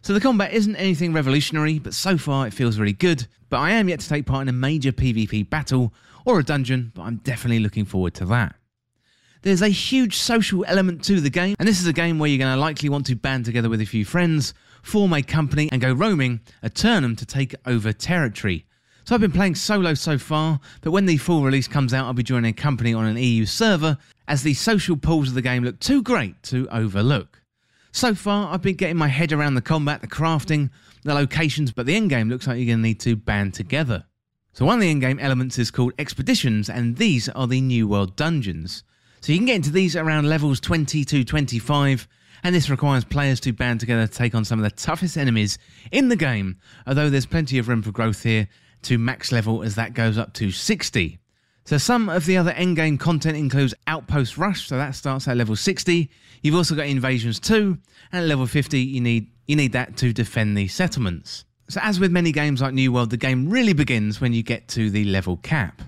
[0.05, 3.25] So the combat isn't anything revolutionary, but so far it feels really good.
[3.49, 6.91] But I am yet to take part in a major PvP battle or a dungeon,
[6.93, 8.53] but I'm definitely looking forward to that.
[9.41, 12.37] There's a huge social element to the game, and this is a game where you're
[12.37, 15.81] going to likely want to band together with a few friends form a company and
[15.81, 18.67] go roaming Aeternum to take over territory.
[19.05, 22.13] So I've been playing solo so far, but when the full release comes out, I'll
[22.13, 25.63] be joining a company on an EU server, as the social pools of the game
[25.63, 27.41] look too great to overlook.
[27.95, 30.69] So far, I've been getting my head around the combat, the crafting,
[31.05, 34.03] the locations, but the endgame looks like you're going to need to band together.
[34.51, 38.17] So one of the endgame elements is called expeditions, and these are the New World
[38.17, 38.83] dungeons.
[39.21, 42.05] So you can get into these around levels 20 to 25,
[42.43, 45.57] and this requires players to band together to take on some of the toughest enemies
[45.89, 48.49] in the game, although there's plenty of room for growth here
[48.81, 51.17] to max level as that goes up to 60.
[51.65, 55.55] So some of the other endgame content includes Outpost Rush, so that starts at level
[55.55, 56.11] 60.
[56.43, 57.75] You've also got Invasions 2,
[58.11, 61.43] and at level 50 you need you need that to defend the settlements.
[61.67, 64.67] So as with many games like New World, the game really begins when you get
[64.69, 65.81] to the level cap.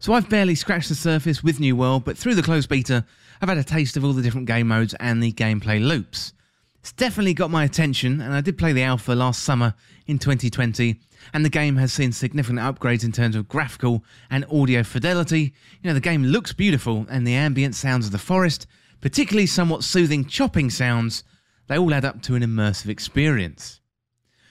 [0.00, 3.04] So I've barely scratched the surface with New World, but through the closed beta,
[3.40, 6.34] I've had a taste of all the different game modes and the gameplay loops.
[6.80, 9.74] It's definitely got my attention, and I did play the alpha last summer
[10.06, 11.00] in 2020,
[11.32, 15.54] and the game has seen significant upgrades in terms of graphical and audio fidelity.
[15.82, 18.66] You know, the game looks beautiful, and the ambient sounds of the forest,
[19.00, 21.24] particularly somewhat soothing chopping sounds,
[21.68, 23.80] they all add up to an immersive experience.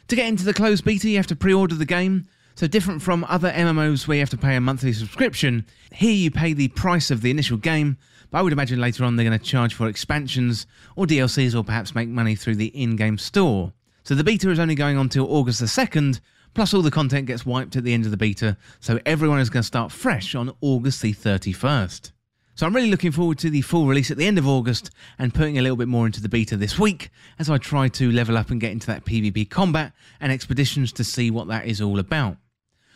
[0.08, 2.28] To get into the closed beta, you have to pre order the game.
[2.56, 6.30] So, different from other MMOs where you have to pay a monthly subscription, here you
[6.30, 7.98] pay the price of the initial game,
[8.30, 11.64] but I would imagine later on they're going to charge for expansions or DLCs or
[11.64, 13.72] perhaps make money through the in game store.
[14.04, 16.20] So, the beta is only going on till August the 2nd,
[16.54, 19.50] plus all the content gets wiped at the end of the beta, so everyone is
[19.50, 22.12] going to start fresh on August the 31st.
[22.56, 25.34] So I'm really looking forward to the full release at the end of August and
[25.34, 27.10] putting a little bit more into the beta this week
[27.40, 31.04] as I try to level up and get into that PvP combat and expeditions to
[31.04, 32.38] see what that is all about.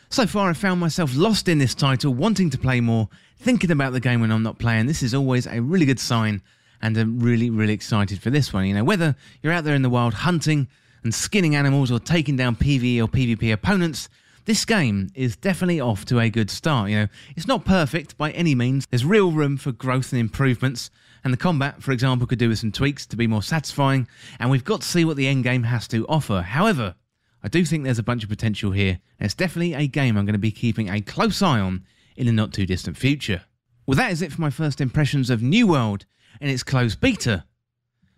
[0.09, 3.93] So far, I've found myself lost in this title, wanting to play more, thinking about
[3.93, 4.85] the game when I'm not playing.
[4.85, 6.41] This is always a really good sign,
[6.81, 8.65] and I'm really, really excited for this one.
[8.65, 10.67] You know, whether you're out there in the wild hunting
[11.05, 14.09] and skinning animals or taking down PvE or PvP opponents,
[14.45, 16.89] this game is definitely off to a good start.
[16.89, 18.85] You know, it's not perfect by any means.
[18.89, 20.89] There's real room for growth and improvements,
[21.23, 24.07] and the combat, for example, could do with some tweaks to be more satisfying,
[24.39, 26.41] and we've got to see what the end game has to offer.
[26.41, 26.95] However,
[27.43, 30.25] I do think there's a bunch of potential here, and it's definitely a game I'm
[30.25, 33.43] going to be keeping a close eye on in the not too distant future.
[33.85, 36.07] Well, that is it for my first impressions of New World
[36.41, 37.45] and its closed beta.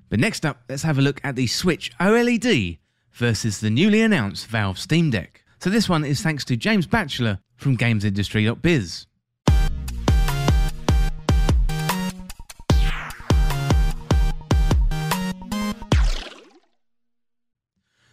[0.10, 2.80] But next up, let's have a look at the Switch OLED
[3.12, 5.44] versus the newly announced Valve Steam Deck.
[5.60, 9.08] So this one is thanks to James Batchelor from GamesIndustry.biz.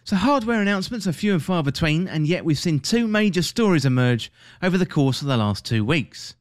[0.07, 3.85] So, hardware announcements are few and far between, and yet we've seen two major stories
[3.85, 4.31] emerge
[4.61, 6.35] over the course of the last two weeks.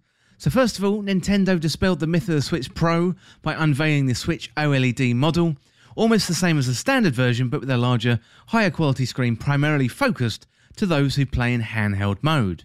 [0.44, 4.14] So, first of all, Nintendo dispelled the myth of the Switch Pro by unveiling the
[4.14, 5.56] Switch OLED model,
[5.96, 9.88] almost the same as the standard version, but with a larger, higher quality screen primarily
[9.88, 12.64] focused to those who play in handheld mode.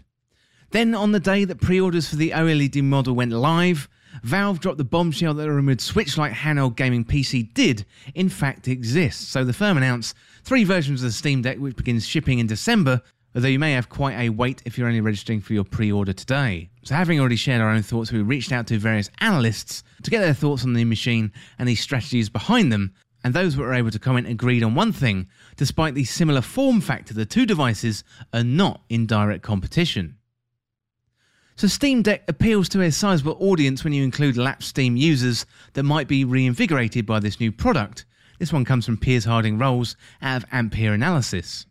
[0.71, 3.87] Then, on the day that pre orders for the OLED model went live,
[4.23, 8.67] Valve dropped the bombshell that the rumoured Switch like handheld gaming PC did, in fact,
[8.67, 9.31] exist.
[9.31, 13.01] So the firm announced three versions of the Steam Deck, which begins shipping in December,
[13.33, 16.11] although you may have quite a wait if you're only registering for your pre order
[16.11, 16.69] today.
[16.83, 20.21] So, having already shared our own thoughts, we reached out to various analysts to get
[20.21, 23.91] their thoughts on the machine and the strategies behind them, and those that were able
[23.91, 28.45] to comment agreed on one thing despite the similar form factor, the two devices are
[28.45, 30.15] not in direct competition.
[31.57, 35.83] So, Steam Deck appeals to a sizable audience when you include lapsed Steam users that
[35.83, 38.05] might be reinvigorated by this new product.
[38.39, 41.65] This one comes from Piers Harding Rolls out of Ampere Analysis.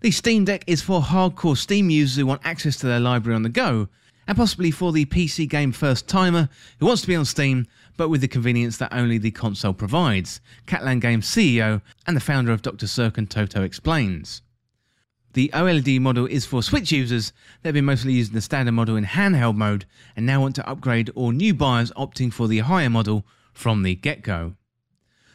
[0.00, 3.42] The Steam Deck is for hardcore Steam users who want access to their library on
[3.42, 3.88] the go,
[4.28, 8.10] and possibly for the PC game first timer who wants to be on Steam but
[8.10, 12.62] with the convenience that only the console provides, Kantan Games CEO and the founder of
[12.62, 12.86] Dr.
[12.86, 14.42] Serkan Toto explains.
[15.32, 18.96] The OLED model is for Switch users that have been mostly using the standard model
[18.96, 22.90] in handheld mode and now want to upgrade or new buyers opting for the higher
[22.90, 24.54] model from the get go.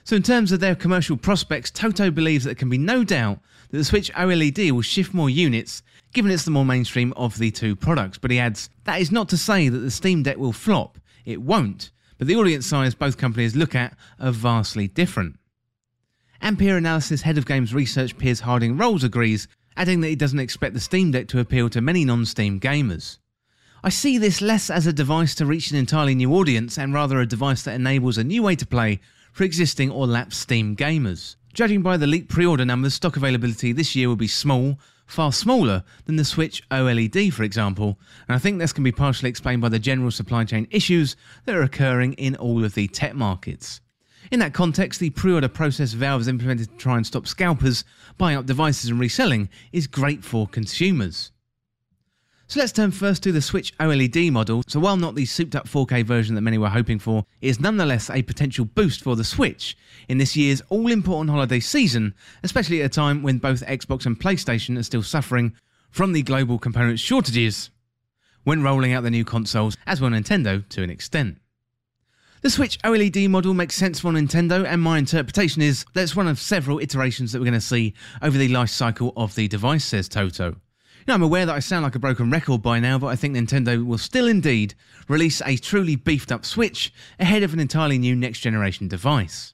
[0.03, 3.39] So, in terms of their commercial prospects, Toto believes that there can be no doubt
[3.73, 5.81] that the Switch OLED will shift more units,
[6.13, 8.19] given it's the more mainstream of the two products.
[8.19, 10.99] But he adds, that is not to say that the Steam Deck will flop.
[11.25, 15.39] It won't, but the audience size both companies look at are vastly different.
[16.39, 20.75] Ampere Analysis head of games research Piers Harding Rolls agrees, adding that he doesn't expect
[20.75, 23.17] the Steam Deck to appeal to many non Steam gamers.
[23.83, 27.19] I see this less as a device to reach an entirely new audience and rather
[27.19, 28.99] a device that enables a new way to play
[29.31, 31.37] for existing or lapsed Steam gamers.
[31.53, 35.31] Judging by the leaked pre order numbers, stock availability this year will be small, far
[35.31, 39.61] smaller than the Switch OLED, for example, and I think this can be partially explained
[39.61, 43.81] by the general supply chain issues that are occurring in all of the tech markets.
[44.31, 47.83] In that context, the pre order process Valve has implemented to try and stop scalpers
[48.17, 51.31] buying up devices and reselling is great for consumers.
[52.47, 54.63] So let's turn first to the Switch OLED model.
[54.67, 57.59] So while not the souped up 4K version that many were hoping for, it is
[57.59, 59.77] nonetheless a potential boost for the Switch
[60.09, 62.13] in this year's all important holiday season,
[62.43, 65.53] especially at a time when both Xbox and PlayStation are still suffering
[65.89, 67.69] from the global component shortages
[68.43, 71.37] when rolling out the new consoles, as will Nintendo to an extent.
[72.41, 76.27] The Switch OLED model makes sense for Nintendo, and my interpretation is that it's one
[76.27, 79.85] of several iterations that we're going to see over the life cycle of the device,
[79.85, 80.57] says Toto.
[81.05, 83.35] Know, I'm aware that I sound like a broken record by now, but I think
[83.35, 84.73] Nintendo will still indeed
[85.09, 89.53] release a truly beefed up Switch ahead of an entirely new next generation device.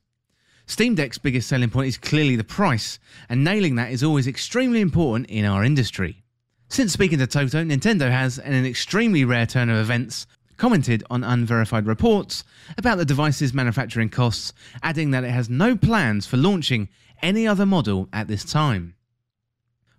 [0.68, 4.80] Steam Deck's biggest selling point is clearly the price, and nailing that is always extremely
[4.80, 6.22] important in our industry.
[6.68, 10.28] Since speaking to Toto, Nintendo has, in an extremely rare turn of events,
[10.58, 12.44] commented on unverified reports
[12.78, 16.90] about the device's manufacturing costs, adding that it has no plans for launching
[17.24, 18.94] any other model at this time.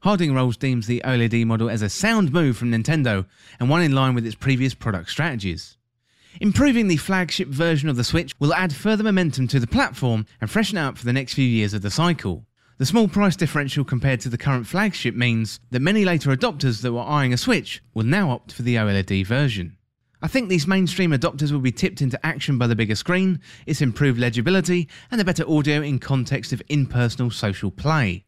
[0.03, 3.27] Harding Rolls deems the OLED model as a sound move from Nintendo
[3.59, 5.77] and one in line with its previous product strategies.
[6.41, 10.51] Improving the flagship version of the Switch will add further momentum to the platform and
[10.51, 12.47] freshen it up for the next few years of the cycle.
[12.79, 16.95] The small price differential compared to the current flagship means that many later adopters that
[16.95, 19.77] were eyeing a Switch will now opt for the OLED version.
[20.23, 23.83] I think these mainstream adopters will be tipped into action by the bigger screen, its
[23.83, 28.25] improved legibility, and the better audio in context of impersonal social play.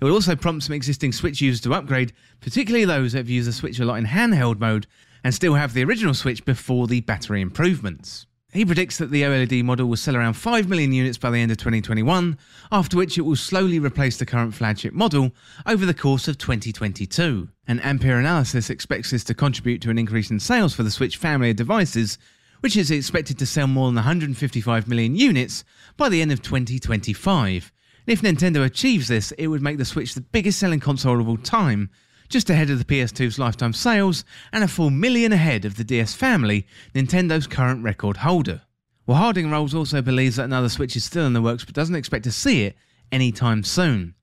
[0.00, 3.48] It will also prompt some existing Switch users to upgrade, particularly those that have used
[3.48, 4.86] the Switch a lot in handheld mode
[5.22, 8.26] and still have the original Switch before the battery improvements.
[8.52, 11.52] He predicts that the OLED model will sell around 5 million units by the end
[11.52, 12.36] of 2021,
[12.72, 15.32] after which it will slowly replace the current flagship model
[15.66, 17.48] over the course of 2022.
[17.68, 21.16] An Ampere analysis expects this to contribute to an increase in sales for the Switch
[21.16, 22.18] family of devices,
[22.60, 25.62] which is expected to sell more than 155 million units
[25.96, 27.70] by the end of 2025.
[28.10, 31.36] If Nintendo achieves this, it would make the Switch the biggest selling console of all
[31.36, 31.90] time,
[32.28, 36.12] just ahead of the PS2's lifetime sales and a full million ahead of the DS
[36.12, 38.62] family, Nintendo's current record holder.
[39.06, 41.94] Well, Harding Rolls also believes that another Switch is still in the works but doesn't
[41.94, 42.74] expect to see it
[43.12, 44.16] anytime soon.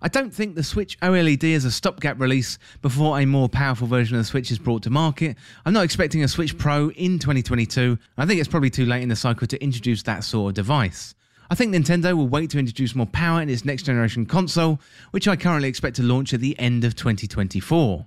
[0.00, 4.16] I don't think the Switch OLED is a stopgap release before a more powerful version
[4.16, 5.36] of the Switch is brought to market.
[5.66, 7.98] I'm not expecting a Switch Pro in 2022.
[8.16, 11.14] I think it's probably too late in the cycle to introduce that sort of device.
[11.50, 14.80] I think Nintendo will wait to introduce more power in its next generation console,
[15.10, 18.06] which I currently expect to launch at the end of 2024.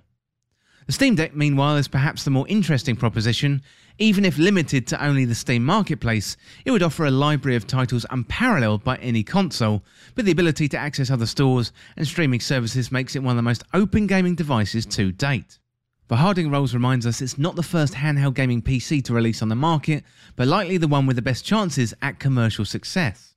[0.88, 3.60] The Steam Deck, meanwhile, is perhaps the more interesting proposition.
[3.98, 8.06] Even if limited to only the Steam marketplace, it would offer a library of titles
[8.08, 9.82] unparalleled by any console,
[10.14, 13.42] but the ability to access other stores and streaming services makes it one of the
[13.42, 15.58] most open gaming devices to date.
[16.08, 19.50] But Harding Rolls reminds us it's not the first handheld gaming PC to release on
[19.50, 20.04] the market,
[20.36, 23.27] but likely the one with the best chances at commercial success.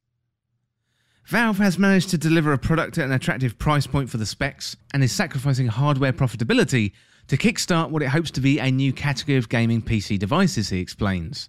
[1.31, 4.75] Valve has managed to deliver a product at an attractive price point for the specs
[4.93, 6.91] and is sacrificing hardware profitability
[7.27, 10.81] to kickstart what it hopes to be a new category of gaming PC devices, he
[10.81, 11.47] explains.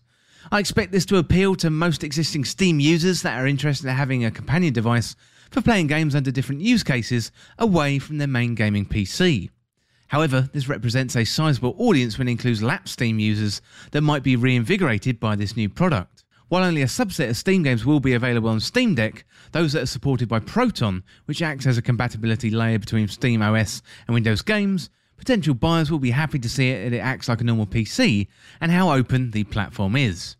[0.53, 4.25] I expect this to appeal to most existing Steam users that are interested in having
[4.25, 5.17] a companion device
[5.51, 9.51] for playing games under different use cases away from their main gaming PC.
[10.07, 13.61] However, this represents a sizable audience when it includes lapsed Steam users
[13.91, 16.22] that might be reinvigorated by this new product.
[16.53, 19.85] While only a subset of Steam games will be available on Steam Deck, those that
[19.85, 24.43] are supported by Proton, which acts as a compatibility layer between Steam OS and Windows
[24.43, 28.29] games, potential buyers will be happy to see it, it acts like a normal PC
[28.61, 30.37] and how open the platform is.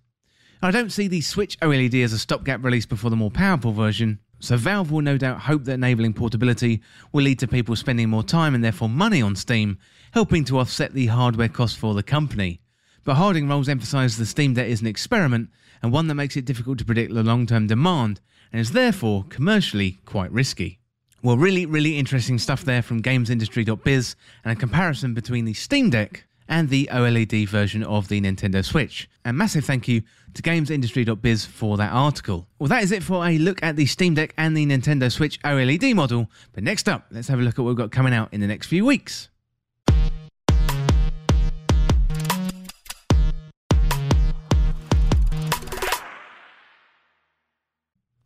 [0.61, 4.19] I don't see the Switch OLED as a stopgap release before the more powerful version,
[4.39, 6.83] so Valve will no doubt hope that enabling portability
[7.13, 9.79] will lead to people spending more time and therefore money on Steam,
[10.13, 12.61] helping to offset the hardware cost for the company.
[13.05, 15.49] But Harding Rolls emphasises the Steam Deck is an experiment
[15.83, 18.21] and one that makes it difficult to predict the long term demand
[18.53, 20.79] and is therefore commercially quite risky.
[21.23, 26.25] Well, really, really interesting stuff there from GamesIndustry.biz and a comparison between the Steam Deck
[26.49, 29.09] and the OLED version of the Nintendo Switch.
[29.25, 30.03] And massive thank you
[30.35, 32.49] to GamesIndustry.biz for that article.
[32.59, 35.41] Well, that is it for a look at the Steam Deck and the Nintendo Switch
[35.43, 36.29] OLED model.
[36.53, 38.47] But next up, let's have a look at what we've got coming out in the
[38.47, 39.29] next few weeks.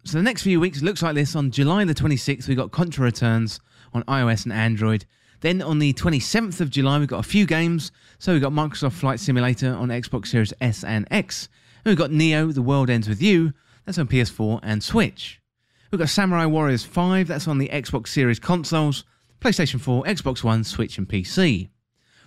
[0.07, 1.35] So the next few weeks looks like this.
[1.35, 3.59] On July the 26th, we got Contra Returns
[3.93, 5.05] on iOS and Android.
[5.41, 7.91] Then on the 27th of July, we've got a few games.
[8.21, 11.49] So we've got Microsoft Flight Simulator on Xbox Series S and X.
[11.85, 13.53] And we've got Neo, The World Ends With You.
[13.85, 15.43] That's on PS4 and Switch.
[15.91, 17.27] We've got Samurai Warriors 5.
[17.27, 19.03] That's on the Xbox Series consoles,
[19.41, 21.69] PlayStation 4, Xbox One, Switch, and PC.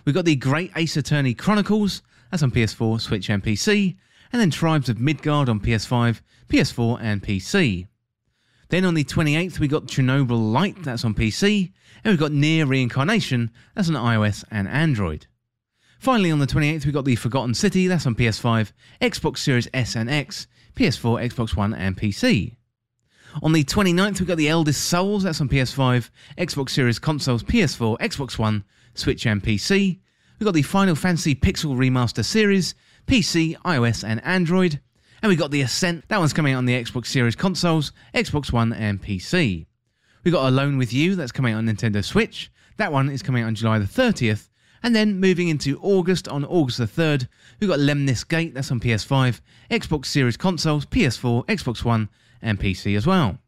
[0.04, 2.02] We've got the Great Ace Attorney Chronicles.
[2.30, 3.96] That's on PS4, Switch, and PC
[4.32, 6.20] and then Tribes of Midgard on PS5,
[6.50, 7.86] PS4, and PC.
[8.68, 11.72] Then on the 28th, we got Chernobylite, that's on PC,
[12.04, 15.26] and we've got NieR Reincarnation, that's on iOS and Android.
[15.98, 18.72] Finally, on the 28th, we got The Forgotten City, that's on PS5,
[19.02, 22.56] Xbox Series S and X, PS4, Xbox One, and PC.
[23.42, 27.98] On the 29th, we got The Eldest Souls, that's on PS5, Xbox Series consoles, PS4,
[27.98, 29.98] Xbox One, Switch, and PC.
[30.38, 32.74] We've got the Final Fantasy Pixel Remaster series,
[33.06, 34.80] PC, iOS, and Android.
[35.22, 38.52] And we got The Ascent, that one's coming out on the Xbox Series consoles, Xbox
[38.52, 39.66] One, and PC.
[40.24, 42.50] We got Alone with You, that's coming out on Nintendo Switch.
[42.78, 44.48] That one is coming out on July the 30th.
[44.82, 48.80] And then moving into August, on August the 3rd, we've got Lemnis Gate, that's on
[48.80, 52.08] PS5, Xbox Series consoles, PS4, Xbox One,
[52.40, 53.38] and PC as well.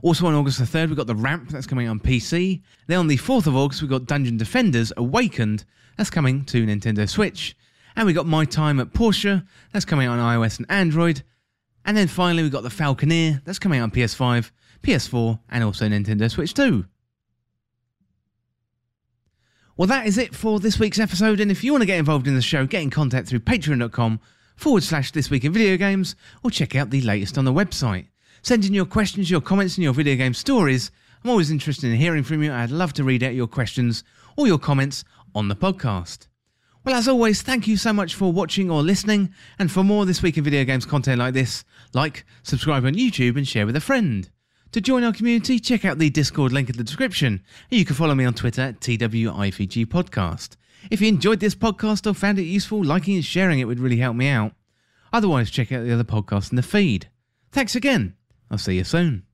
[0.00, 2.62] Also on August the 3rd, we've got The Ramp, that's coming out on PC.
[2.86, 5.66] Then on the 4th of August, we've got Dungeon Defenders Awakened,
[5.98, 7.54] that's coming to Nintendo Switch.
[7.96, 11.22] And we got My Time at Portia, that's coming out on iOS and Android.
[11.84, 14.50] And then finally, we've got The Falconeer, that's coming out on PS5,
[14.82, 16.84] PS4, and also Nintendo Switch too.
[19.78, 21.40] Well, that is it for this week's episode.
[21.40, 24.20] And if you want to get involved in the show, get in contact through patreon.com
[24.56, 28.08] forward slash this week in video games or check out the latest on the website.
[28.42, 30.90] Send in your questions, your comments, and your video game stories.
[31.22, 32.52] I'm always interested in hearing from you.
[32.52, 34.02] I'd love to read out your questions
[34.36, 36.28] or your comments on the podcast.
[36.86, 39.34] Well, as always, thank you so much for watching or listening.
[39.58, 43.36] And for more This Week in Video Games content like this, like, subscribe on YouTube,
[43.36, 44.30] and share with a friend.
[44.70, 47.42] To join our community, check out the Discord link in the description.
[47.72, 50.54] And you can follow me on Twitter at TWIVG Podcast.
[50.88, 53.96] If you enjoyed this podcast or found it useful, liking and sharing it would really
[53.96, 54.52] help me out.
[55.12, 57.10] Otherwise, check out the other podcasts in the feed.
[57.50, 58.14] Thanks again.
[58.48, 59.25] I'll see you soon.